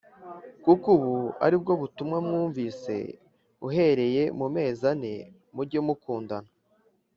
[0.63, 1.13] Kuko ubu
[1.45, 2.95] ari bwo butumwa mwumvise
[3.67, 5.13] uhereye mu mezi ane
[5.55, 6.49] mujye mukundana